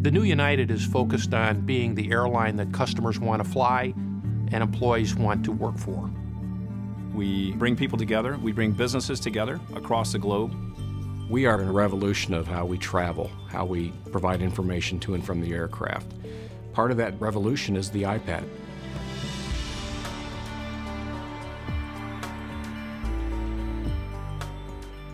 [0.00, 3.92] The new United is focused on being the airline that customers want to fly
[4.52, 6.08] and employees want to work for.
[7.12, 10.54] We bring people together, we bring businesses together across the globe.
[11.28, 15.26] We are in a revolution of how we travel, how we provide information to and
[15.26, 16.12] from the aircraft.
[16.72, 18.44] Part of that revolution is the iPad.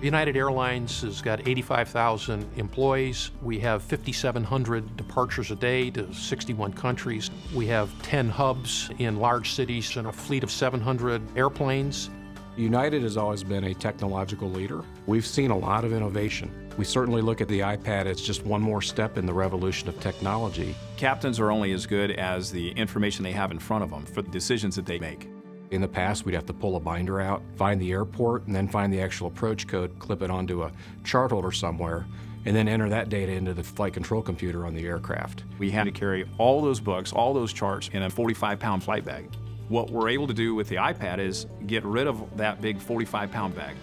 [0.05, 3.31] United Airlines has got 85,000 employees.
[3.41, 7.31] We have 5,700 departures a day to 61 countries.
[7.55, 12.11] We have 10 hubs in large cities and a fleet of 700 airplanes.
[12.55, 14.83] United has always been a technological leader.
[15.07, 16.71] We've seen a lot of innovation.
[16.77, 19.99] We certainly look at the iPad as just one more step in the revolution of
[20.01, 20.75] technology.
[20.99, 24.21] Captains are only as good as the information they have in front of them for
[24.21, 25.31] the decisions that they make.
[25.75, 28.69] In the past, we'd have to pull a binder out, find the airport, and then
[28.69, 30.71] find the actual approach code, clip it onto a
[31.03, 32.07] chart holder somewhere,
[32.45, 35.43] and then enter that data into the flight control computer on the aircraft.
[35.59, 39.05] We had to carry all those books, all those charts in a 45 pound flight
[39.05, 39.29] bag.
[39.69, 43.33] What we're able to do with the iPad is get rid of that big 45
[43.33, 43.75] pound bag.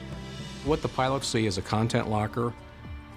[0.64, 2.54] What the pilots see is a content locker,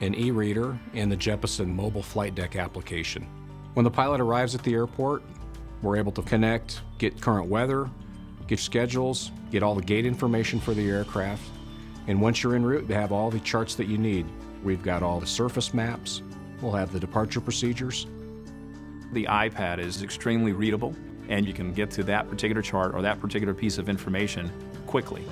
[0.01, 3.25] an e reader, and the Jeppesen mobile flight deck application.
[3.75, 5.23] When the pilot arrives at the airport,
[5.81, 7.89] we're able to connect, get current weather,
[8.47, 11.43] get schedules, get all the gate information for the aircraft,
[12.07, 14.27] and once you're en route, they have all the charts that you need.
[14.63, 16.23] We've got all the surface maps,
[16.61, 18.07] we'll have the departure procedures.
[19.13, 20.95] The iPad is extremely readable,
[21.29, 24.51] and you can get to that particular chart or that particular piece of information
[24.87, 25.25] quickly.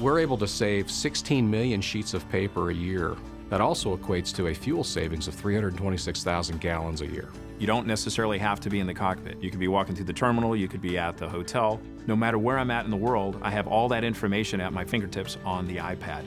[0.00, 3.16] We're able to save 16 million sheets of paper a year.
[3.52, 7.28] That also equates to a fuel savings of 326,000 gallons a year.
[7.58, 9.42] You don't necessarily have to be in the cockpit.
[9.42, 11.78] You could be walking through the terminal, you could be at the hotel.
[12.06, 14.86] No matter where I'm at in the world, I have all that information at my
[14.86, 16.24] fingertips on the iPad.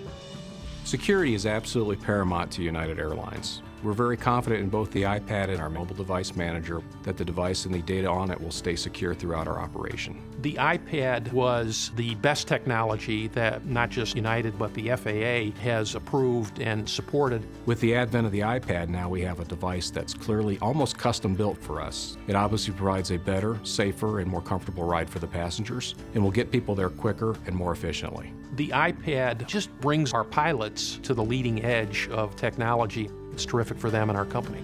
[0.84, 3.64] Security is absolutely paramount to United Airlines.
[3.86, 7.66] We're very confident in both the iPad and our mobile device manager that the device
[7.66, 10.20] and the data on it will stay secure throughout our operation.
[10.42, 16.62] The iPad was the best technology that not just United but the FAA has approved
[16.62, 17.46] and supported.
[17.68, 21.36] With the advent of the iPad, now we have a device that's clearly almost custom
[21.36, 22.18] built for us.
[22.26, 26.32] It obviously provides a better, safer, and more comfortable ride for the passengers, and will
[26.32, 28.34] get people there quicker and more efficiently.
[28.56, 33.12] The iPad just brings our pilots to the leading edge of technology.
[33.36, 34.60] It's terrific for them and our company.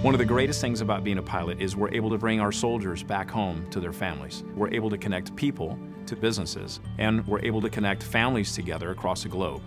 [0.00, 2.50] One of the greatest things about being a pilot is we're able to bring our
[2.50, 4.44] soldiers back home to their families.
[4.54, 9.24] We're able to connect people to businesses, and we're able to connect families together across
[9.24, 9.60] the globe.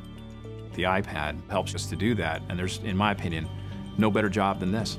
[0.74, 3.48] The iPad helps us to do that, and there's, in my opinion,
[4.00, 4.98] no better job than this.